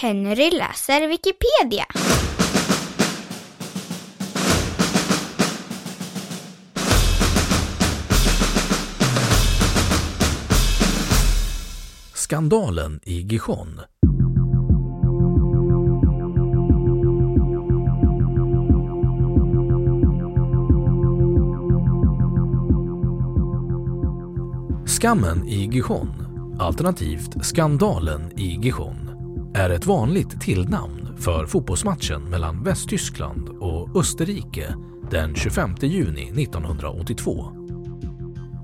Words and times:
Henry 0.00 0.50
läser 0.50 1.08
Wikipedia. 1.08 1.84
Skandalen 12.14 13.00
i 13.02 13.22
Gijon. 13.22 13.80
Skammen 24.86 25.48
i 25.48 25.66
Gijon, 25.66 26.08
alternativt 26.58 27.46
Skandalen 27.46 28.32
i 28.36 28.58
Gijon, 28.62 29.07
är 29.58 29.70
ett 29.70 29.86
vanligt 29.86 30.40
tillnamn 30.40 31.08
för 31.16 31.46
fotbollsmatchen 31.46 32.22
mellan 32.22 32.62
Västtyskland 32.62 33.48
och 33.48 33.96
Österrike 33.96 34.74
den 35.10 35.34
25 35.34 35.74
juni 35.82 36.42
1982. 36.42 37.52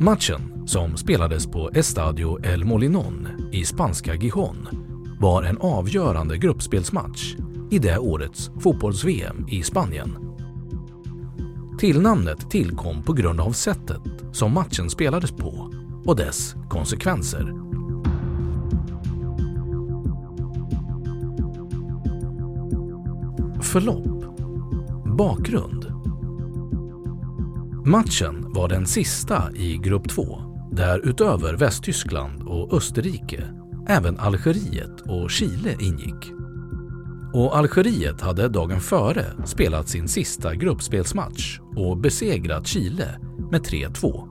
Matchen, 0.00 0.66
som 0.66 0.96
spelades 0.96 1.46
på 1.46 1.70
Estadio 1.74 2.44
El 2.44 2.64
Molinón 2.64 3.28
i 3.52 3.64
spanska 3.64 4.14
Gijón, 4.14 4.68
var 5.20 5.42
en 5.42 5.58
avgörande 5.58 6.38
gruppspelsmatch 6.38 7.34
i 7.70 7.78
det 7.78 7.98
årets 7.98 8.50
fotbolls-VM 8.60 9.46
i 9.48 9.62
Spanien. 9.62 10.16
Tillnamnet 11.78 12.50
tillkom 12.50 13.02
på 13.02 13.12
grund 13.12 13.40
av 13.40 13.52
sättet 13.52 14.02
som 14.32 14.54
matchen 14.54 14.90
spelades 14.90 15.30
på 15.30 15.70
och 16.06 16.16
dess 16.16 16.54
konsekvenser. 16.68 17.63
Förlopp 23.74 24.24
Bakgrund 25.18 25.86
Matchen 27.84 28.52
var 28.52 28.68
den 28.68 28.86
sista 28.86 29.52
i 29.54 29.76
grupp 29.76 30.08
2 30.08 30.38
där 30.72 31.08
utöver 31.08 31.54
Västtyskland 31.54 32.42
och 32.42 32.72
Österrike 32.74 33.44
även 33.88 34.18
Algeriet 34.18 35.00
och 35.00 35.30
Chile 35.30 35.76
ingick. 35.80 36.32
Och 37.32 37.56
Algeriet 37.56 38.20
hade 38.20 38.48
dagen 38.48 38.80
före 38.80 39.24
spelat 39.44 39.88
sin 39.88 40.08
sista 40.08 40.54
gruppspelsmatch 40.54 41.60
och 41.76 41.96
besegrat 41.96 42.66
Chile 42.66 43.18
med 43.50 43.60
3-2. 43.60 44.28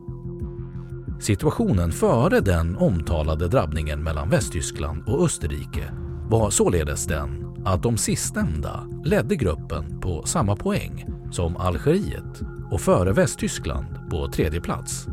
Situationen 1.22 1.92
före 1.92 2.40
den 2.40 2.76
omtalade 2.76 3.48
drabbningen 3.48 4.04
mellan 4.04 4.30
Västtyskland 4.30 5.04
och 5.08 5.26
Österrike 5.26 5.94
var 6.30 6.50
således 6.50 7.06
den 7.06 7.43
att 7.66 7.84
de 7.84 7.98
sistnämnda 7.98 8.88
ledde 9.04 9.36
gruppen 9.36 10.02
på 10.02 10.24
samma 10.26 10.56
poäng 10.56 11.06
som 11.32 11.58
Algeriet 11.58 12.42
och 12.72 12.82
före 12.82 13.12
Västtyskland 13.12 14.10
på 14.10 14.28
tredje 14.28 14.62
plats. 14.62 15.08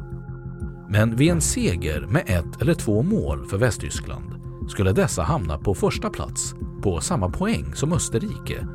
Men 0.89 1.17
vid 1.17 1.31
en 1.31 1.41
seger 1.41 2.07
med 2.11 2.23
ett 2.27 2.63
eller 2.63 2.75
två 2.75 3.03
mål 3.03 3.47
för 3.47 3.59
Västtyskland 3.59 4.31
skulle 4.69 4.93
dessa 4.93 5.23
hamna 5.23 5.59
på 5.59 5.75
första 5.75 6.11
plats 6.11 6.55
på 6.83 7.01
samma 7.01 7.31
poäng 7.31 7.75
som 7.75 7.93
Österrike 7.93 8.67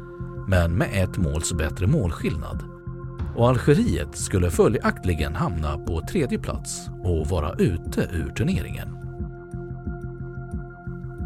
men 0.47 0.71
med 0.71 1.03
ett 1.03 1.17
måls 1.17 1.53
bättre 1.53 1.87
målskillnad. 1.87 2.63
Och 3.35 3.49
Algeriet 3.49 4.17
skulle 4.17 4.51
följaktligen 4.51 5.35
hamna 5.35 5.77
på 5.77 6.01
tredje 6.11 6.39
plats 6.39 6.87
och 7.03 7.27
vara 7.27 7.53
ute 7.53 8.09
ur 8.13 8.33
turneringen. 8.37 8.94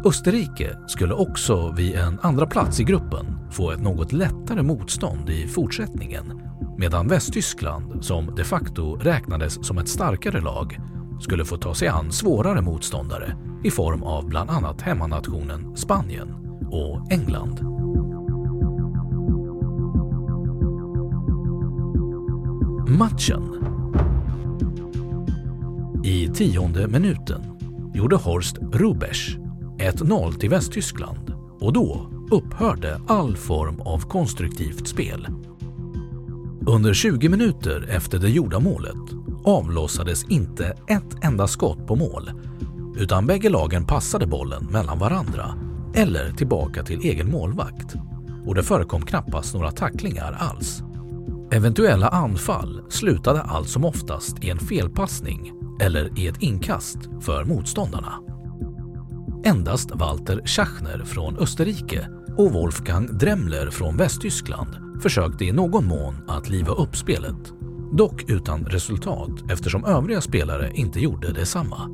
Österrike 0.04 0.78
skulle 0.86 1.14
också 1.14 1.72
vid 1.76 1.94
en 1.94 2.18
andra 2.22 2.46
plats 2.46 2.80
i 2.80 2.84
gruppen 2.84 3.26
få 3.50 3.70
ett 3.70 3.82
något 3.82 4.12
lättare 4.12 4.62
motstånd 4.62 5.30
i 5.30 5.46
fortsättningen 5.46 6.42
medan 6.78 7.08
Västtyskland, 7.08 8.04
som 8.04 8.34
de 8.36 8.44
facto 8.44 8.96
räknades 8.96 9.66
som 9.66 9.78
ett 9.78 9.88
starkare 9.88 10.40
lag, 10.40 10.78
skulle 11.20 11.44
få 11.44 11.56
ta 11.56 11.74
sig 11.74 11.88
an 11.88 12.12
svårare 12.12 12.60
motståndare 12.60 13.36
i 13.64 13.70
form 13.70 14.02
av 14.02 14.28
bland 14.28 14.50
annat 14.50 14.80
hemmanationen 14.80 15.76
Spanien 15.76 16.28
och 16.70 17.12
England. 17.12 17.60
Matchen 22.88 23.42
I 26.04 26.28
tionde 26.28 26.88
minuten 26.88 27.42
gjorde 27.94 28.16
Horst 28.16 28.58
Rubesch 28.72 29.38
1-0 29.80 30.32
till 30.32 30.50
Västtyskland 30.50 31.34
och 31.60 31.72
då 31.72 32.10
upphörde 32.30 33.00
all 33.06 33.36
form 33.36 33.80
av 33.80 33.98
konstruktivt 33.98 34.88
spel. 34.88 35.26
Under 36.66 36.94
20 36.94 37.28
minuter 37.28 37.88
efter 37.90 38.18
det 38.18 38.30
gjorda 38.30 38.58
målet 38.58 38.96
avlossades 39.44 40.24
inte 40.24 40.66
ett 40.66 41.24
enda 41.24 41.46
skott 41.46 41.86
på 41.86 41.96
mål 41.96 42.30
utan 42.96 43.26
bägge 43.26 43.48
lagen 43.48 43.86
passade 43.86 44.26
bollen 44.26 44.66
mellan 44.70 44.98
varandra 44.98 45.54
eller 45.94 46.32
tillbaka 46.32 46.82
till 46.82 47.00
egen 47.00 47.30
målvakt 47.30 47.94
och 48.46 48.54
det 48.54 48.62
förekom 48.62 49.02
knappast 49.02 49.54
några 49.54 49.70
tacklingar 49.70 50.36
alls. 50.38 50.82
Eventuella 51.52 52.08
anfall 52.08 52.82
slutade 52.88 53.42
allt 53.42 53.68
som 53.68 53.84
oftast 53.84 54.44
i 54.44 54.50
en 54.50 54.58
felpassning 54.58 55.52
eller 55.80 56.18
i 56.18 56.26
ett 56.26 56.42
inkast 56.42 56.98
för 57.20 57.44
motståndarna. 57.44 58.29
Endast 59.50 59.90
Walter 59.90 60.42
Schachner 60.44 61.04
från 61.04 61.38
Österrike 61.38 62.08
och 62.36 62.52
Wolfgang 62.52 63.06
Dremmler 63.18 63.70
från 63.70 63.96
Västtyskland 63.96 65.00
försökte 65.02 65.44
i 65.44 65.52
någon 65.52 65.84
mån 65.84 66.14
att 66.28 66.48
liva 66.48 66.72
upp 66.72 66.96
spelet. 66.96 67.52
Dock 67.92 68.30
utan 68.30 68.64
resultat 68.64 69.50
eftersom 69.50 69.84
övriga 69.84 70.20
spelare 70.20 70.70
inte 70.74 71.00
gjorde 71.00 71.32
detsamma. 71.32 71.90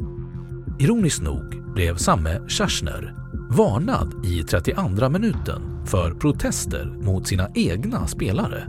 Ironiskt 0.78 1.22
nog 1.22 1.72
blev 1.74 1.96
samme 1.96 2.40
Schachner 2.48 3.14
varnad 3.50 4.26
i 4.26 4.42
32 4.42 5.08
minuten 5.08 5.86
för 5.86 6.14
protester 6.14 6.86
mot 7.02 7.26
sina 7.26 7.48
egna 7.54 8.06
spelare. 8.06 8.68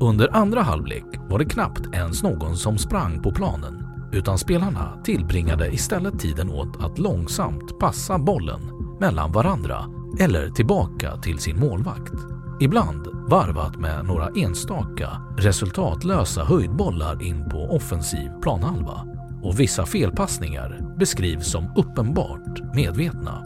Under 0.00 0.36
andra 0.36 0.62
halvlek 0.62 1.04
var 1.30 1.38
det 1.38 1.44
knappt 1.44 1.94
ens 1.94 2.22
någon 2.22 2.56
som 2.56 2.78
sprang 2.78 3.22
på 3.22 3.32
planen 3.32 3.81
utan 4.12 4.38
spelarna 4.38 5.02
tillbringade 5.04 5.72
istället 5.72 6.20
tiden 6.20 6.50
åt 6.50 6.84
att 6.84 6.98
långsamt 6.98 7.78
passa 7.78 8.18
bollen 8.18 8.60
mellan 9.00 9.32
varandra 9.32 9.84
eller 10.20 10.50
tillbaka 10.50 11.16
till 11.16 11.38
sin 11.38 11.60
målvakt. 11.60 12.14
Ibland 12.60 13.06
varvat 13.28 13.76
med 13.76 14.04
några 14.04 14.28
enstaka 14.36 15.08
resultatlösa 15.38 16.44
höjdbollar 16.44 17.22
in 17.22 17.48
på 17.50 17.58
offensiv 17.58 18.30
planhalva 18.42 19.06
och 19.42 19.60
vissa 19.60 19.86
felpassningar 19.86 20.94
beskrivs 20.98 21.50
som 21.50 21.72
uppenbart 21.76 22.74
medvetna. 22.74 23.44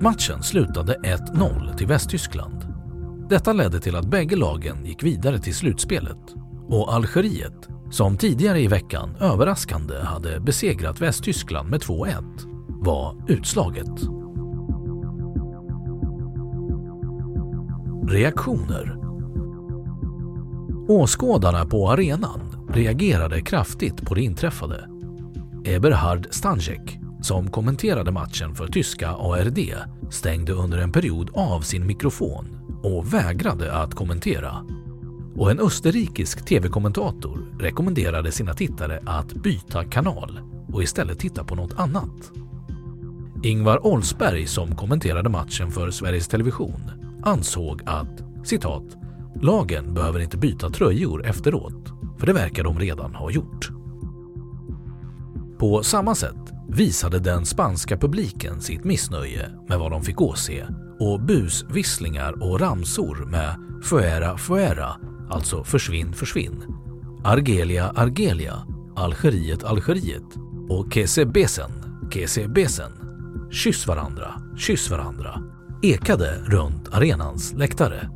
Matchen 0.00 0.42
slutade 0.42 0.94
1-0 0.94 1.76
till 1.76 1.86
Västtyskland. 1.86 2.64
Detta 3.28 3.52
ledde 3.52 3.80
till 3.80 3.96
att 3.96 4.10
bägge 4.10 4.36
lagen 4.36 4.86
gick 4.86 5.02
vidare 5.02 5.38
till 5.38 5.54
slutspelet 5.54 6.34
och 6.68 6.94
Algeriet, 6.94 7.68
som 7.90 8.16
tidigare 8.16 8.60
i 8.60 8.66
veckan 8.66 9.16
överraskande 9.20 9.94
hade 10.02 10.40
besegrat 10.40 11.00
Västtyskland 11.00 11.70
med 11.70 11.80
2-1, 11.80 12.22
var 12.68 13.16
utslaget. 13.28 14.00
Reaktioner 18.08 18.98
Åskådarna 20.88 21.66
på 21.66 21.90
arenan 21.90 22.66
reagerade 22.70 23.40
kraftigt 23.40 24.06
på 24.06 24.14
det 24.14 24.22
inträffade. 24.22 24.88
Eberhard 25.64 26.26
Stanjek, 26.30 26.98
som 27.22 27.50
kommenterade 27.50 28.10
matchen 28.10 28.54
för 28.54 28.66
tyska 28.66 29.10
ARD, 29.10 29.58
stängde 30.10 30.52
under 30.52 30.78
en 30.78 30.92
period 30.92 31.30
av 31.34 31.60
sin 31.60 31.86
mikrofon 31.86 32.58
och 32.82 33.14
vägrade 33.14 33.72
att 33.72 33.94
kommentera. 33.94 34.64
Och 35.38 35.50
en 35.50 35.60
österrikisk 35.60 36.44
tv-kommentator 36.44 37.38
rekommenderade 37.58 38.32
sina 38.32 38.54
tittare 38.54 39.00
att 39.06 39.32
byta 39.34 39.84
kanal 39.84 40.40
och 40.72 40.82
istället 40.82 41.18
titta 41.18 41.44
på 41.44 41.54
något 41.54 41.78
annat. 41.78 42.32
Ingvar 43.42 43.86
Olsberg 43.86 44.46
som 44.46 44.76
kommenterade 44.76 45.28
matchen 45.28 45.70
för 45.70 45.90
Sveriges 45.90 46.28
Television 46.28 46.80
ansåg 47.22 47.82
att 47.86 48.22
citat 48.44 48.84
“lagen 49.42 49.94
behöver 49.94 50.20
inte 50.20 50.36
byta 50.36 50.70
tröjor 50.70 51.26
efteråt, 51.26 51.92
för 52.18 52.26
det 52.26 52.32
verkar 52.32 52.64
de 52.64 52.78
redan 52.78 53.14
ha 53.14 53.30
gjort”. 53.30 53.70
På 55.58 55.82
samma 55.82 56.14
sätt 56.14 56.52
visade 56.68 57.18
den 57.18 57.46
spanska 57.46 57.96
publiken 57.96 58.60
sitt 58.60 58.84
missnöje 58.84 59.50
med 59.68 59.78
vad 59.78 59.90
de 59.90 60.02
fick 60.02 60.20
åse 60.20 60.66
och 61.00 61.20
busvisslingar 61.20 62.42
och 62.42 62.60
ramsor 62.60 63.26
med 63.26 63.56
“fuera, 63.84 64.38
fuera” 64.38 65.07
alltså 65.30 65.64
försvinn, 65.64 66.12
försvinn, 66.12 66.64
Argelia, 67.24 67.92
Argelia, 67.96 68.54
Algeriet, 68.96 69.64
Algeriet. 69.64 70.24
Och 70.68 70.92
Kese 70.92 71.26
Besen, 71.26 71.70
Kese 72.10 72.48
Besen, 72.48 72.92
kyss 73.50 73.86
varandra, 73.86 74.42
kyss 74.56 74.90
varandra, 74.90 75.42
ekade 75.82 76.42
runt 76.46 76.88
arenans 76.94 77.52
läktare. 77.52 78.10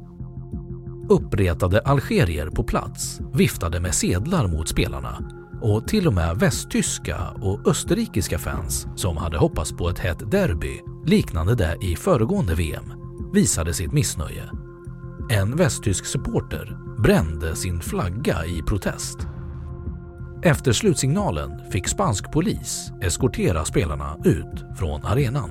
Uppretade 1.09 1.81
algerier 1.81 2.50
på 2.50 2.64
plats 2.64 3.20
viftade 3.35 3.81
med 3.81 3.94
sedlar 3.94 4.49
mot 4.49 4.69
spelarna. 4.69 5.19
Och 5.61 5.88
till 5.88 6.06
och 6.06 6.14
med 6.14 6.37
västtyska 6.37 7.19
och 7.43 7.69
österrikiska 7.69 8.38
fans 8.38 8.87
som 8.97 9.17
hade 9.17 9.38
hoppats 9.38 9.73
på 9.73 9.88
ett 9.88 9.99
hett 9.99 10.31
derby 10.31 10.81
liknande 11.06 11.55
det 11.55 11.76
i 11.82 11.97
föregående 11.97 12.55
VM 12.55 12.93
visade 13.32 13.75
sitt 13.75 13.93
missnöje. 13.93 14.50
En 15.31 15.56
västtysk 15.56 16.05
supporter 16.05 16.79
brände 17.02 17.56
sin 17.56 17.81
flagga 17.81 18.44
i 18.44 18.62
protest. 18.62 19.19
Efter 20.43 20.72
slutsignalen 20.72 21.70
fick 21.70 21.88
spansk 21.88 22.32
polis 22.32 22.93
eskortera 23.00 23.64
spelarna 23.64 24.16
ut 24.25 24.64
från 24.78 25.04
arenan. 25.04 25.50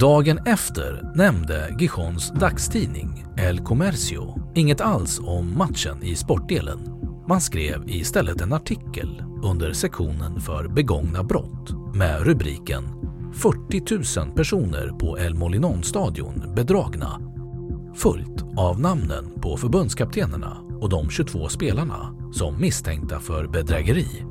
Dagen 0.00 0.38
efter 0.46 1.12
nämnde 1.14 1.76
Gijons 1.78 2.30
dagstidning 2.30 3.24
El 3.36 3.58
Comercio 3.58 4.52
inget 4.54 4.80
alls 4.80 5.20
om 5.24 5.58
matchen 5.58 6.02
i 6.02 6.16
sportdelen. 6.16 6.78
Man 7.28 7.40
skrev 7.40 7.82
istället 7.86 8.40
en 8.40 8.52
artikel 8.52 9.22
under 9.44 9.72
sektionen 9.72 10.40
för 10.40 10.68
begångna 10.68 11.22
brott 11.22 11.94
med 11.94 12.22
rubriken 12.22 12.84
40 13.34 14.20
000 14.20 14.36
personer 14.36 14.88
på 14.88 15.18
El 15.18 15.34
Molinón-stadion 15.34 16.54
bedragna 16.54 17.31
följt 17.94 18.44
av 18.56 18.80
namnen 18.80 19.40
på 19.40 19.56
förbundskaptenerna 19.56 20.56
och 20.80 20.88
de 20.88 21.10
22 21.10 21.48
spelarna 21.48 22.14
som 22.32 22.60
misstänkta 22.60 23.20
för 23.20 23.46
bedrägeri. 23.46 24.24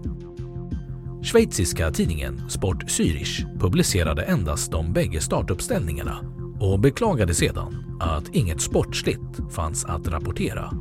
Schweiziska 1.24 1.92
tidningen 1.92 2.50
Sport 2.50 2.84
Zürich 2.84 3.60
publicerade 3.60 4.24
endast 4.24 4.72
de 4.72 4.94
bägge 4.94 5.22
startuppställningarna 5.22 6.20
och 6.60 6.80
beklagade 6.80 7.34
sedan 7.34 7.98
att 8.00 8.30
inget 8.36 8.62
sportsligt 8.62 9.54
fanns 9.54 9.86
att 9.86 10.08
rapportera. 10.08 10.74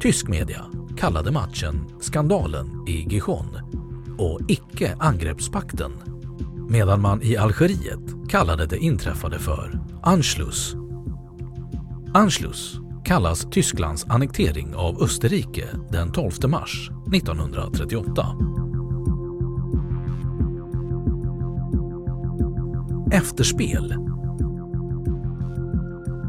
Tysk 0.00 0.28
media 0.28 0.64
kallade 0.96 1.30
matchen 1.32 1.86
skandalen 2.00 2.84
i 2.88 3.06
Gijon 3.10 3.58
och 4.18 4.40
icke 4.48 4.96
angreppspakten 4.98 5.92
medan 6.68 7.00
man 7.00 7.22
i 7.22 7.36
Algeriet 7.36 8.28
kallade 8.28 8.66
det 8.66 8.78
inträffade 8.78 9.38
för 9.38 9.80
Anschluss 10.02 10.76
Anschluss 12.16 12.80
kallas 13.04 13.46
Tysklands 13.50 14.06
annektering 14.08 14.74
av 14.74 15.02
Österrike 15.02 15.68
den 15.90 16.12
12 16.12 16.32
mars 16.48 16.90
1938. 17.14 18.26
Efterspel 23.12 23.94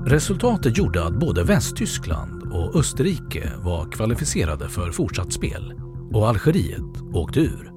Resultatet 0.06 0.78
gjorde 0.78 1.06
att 1.06 1.20
både 1.20 1.44
Västtyskland 1.44 2.44
och 2.44 2.76
Österrike 2.76 3.52
var 3.58 3.92
kvalificerade 3.92 4.70
för 4.70 4.92
fortsatt 4.92 5.34
spel 5.34 5.74
och 6.14 6.28
Algeriet 6.28 7.02
åkte 7.14 7.40
ur. 7.40 7.72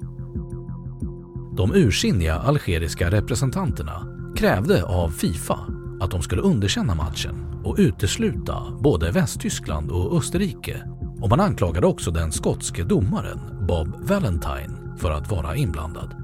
De 1.57 1.73
ursinniga 1.73 2.35
algeriska 2.35 3.11
representanterna 3.11 4.07
krävde 4.35 4.83
av 4.83 5.09
Fifa 5.09 5.59
att 6.01 6.11
de 6.11 6.21
skulle 6.21 6.41
underkänna 6.41 6.95
matchen 6.95 7.60
och 7.71 7.77
utesluta 7.79 8.63
både 8.79 9.11
Västtyskland 9.11 9.91
och 9.91 10.17
Österrike 10.17 10.83
och 11.21 11.29
man 11.29 11.39
anklagade 11.39 11.87
också 11.87 12.11
den 12.11 12.31
skotske 12.31 12.83
domaren 12.83 13.39
Bob 13.67 14.09
Valentine 14.09 14.97
för 14.97 15.11
att 15.11 15.31
vara 15.31 15.55
inblandad. 15.55 16.15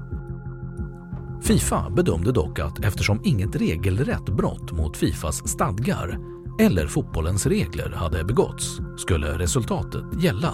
Fifa 1.42 1.90
bedömde 1.90 2.32
dock 2.32 2.58
att 2.58 2.84
eftersom 2.84 3.20
inget 3.24 3.56
regelrätt 3.56 4.24
brott 4.24 4.72
mot 4.72 4.96
Fifas 4.96 5.48
stadgar 5.48 6.18
eller 6.60 6.86
fotbollens 6.86 7.46
regler 7.46 7.90
hade 7.90 8.24
begåtts 8.24 8.78
skulle 8.98 9.38
resultatet 9.38 10.22
gälla 10.22 10.52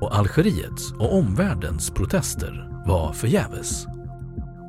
och 0.00 0.16
Algeriets 0.16 0.92
och 0.92 1.18
omvärldens 1.18 1.90
protester 1.90 2.82
var 2.86 3.12
förgäves. 3.12 3.86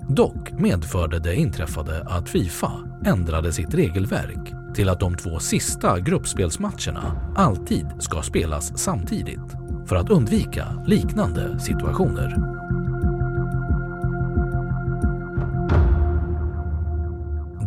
Dock 0.10 0.52
medförde 0.52 1.20
det 1.20 1.36
inträffade 1.36 2.04
att 2.04 2.30
Fifa 2.30 2.72
ändrade 3.06 3.52
sitt 3.52 3.74
regelverk 3.74 4.61
till 4.76 4.90
att 4.90 5.00
de 5.00 5.18
två 5.18 5.40
sista 5.40 6.00
gruppspelsmatcherna 6.00 7.34
alltid 7.36 7.88
ska 8.00 8.22
spelas 8.22 8.78
samtidigt 8.78 9.52
för 9.88 9.96
att 9.96 10.10
undvika 10.10 10.84
liknande 10.88 11.60
situationer. 11.60 12.36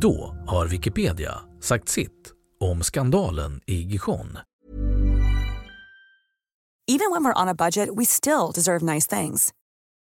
Då 0.01 0.37
har 0.47 0.67
Wikipedia 0.67 1.41
sagt 1.61 1.89
sitt 1.89 2.33
om 2.61 2.83
skandalen 2.83 3.61
i 3.67 3.75
Gijon. 3.75 4.39
Even 6.87 7.11
when 7.11 7.25
we're 7.25 7.43
on 7.43 7.49
a 7.49 7.55
budget 7.55 7.89
we 7.97 8.05
still 8.05 8.51
deserve 8.55 8.95
nice 8.95 9.07
things. 9.21 9.53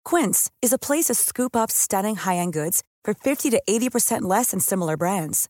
Quince 0.10 0.52
is 0.62 0.74
a 0.74 0.78
place 0.78 1.14
to 1.14 1.16
scoop 1.16 1.56
up 1.56 1.72
stunning 1.72 2.16
high-end 2.16 2.54
goods 2.54 2.82
for 3.06 3.14
50 3.14 3.52
to 3.52 3.62
80% 3.70 4.22
less 4.22 4.52
than 4.52 4.60
similar 4.60 4.98
brands. 4.98 5.50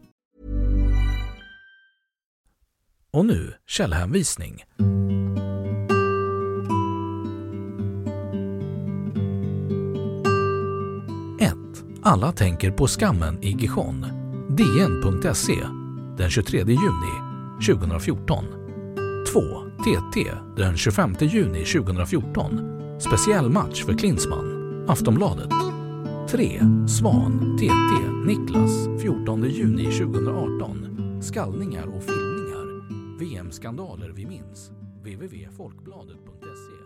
Och 3.13 3.25
nu 3.25 3.53
källhänvisning. 3.67 4.63
1. 11.39 11.55
Alla 12.01 12.31
tänker 12.31 12.71
på 12.71 12.87
skammen 12.87 13.43
i 13.43 13.51
Gijon. 13.51 14.05
DN.se 14.49 15.63
den 16.17 16.29
23 16.29 16.59
juni 16.59 17.13
2014. 17.67 18.45
2. 19.33 19.41
TT 19.83 20.31
den 20.57 20.77
25 20.77 21.15
juni 21.19 21.65
2014. 21.65 22.59
Speciell 22.99 23.49
match 23.49 23.83
för 23.83 23.93
Klinsmann. 23.93 24.85
Aftonbladet. 24.87 25.53
3. 26.29 26.61
Svan, 26.87 27.57
TT, 27.57 28.11
Niklas 28.25 29.01
14 29.01 29.43
juni 29.43 29.85
2018. 29.85 31.21
Skallningar 31.21 31.85
och 31.87 32.03
film. 32.03 32.20
VM-skandaler 33.21 34.09
vi 34.09 34.25
minns. 34.25 34.71
www.folkbladet.se 35.03 36.80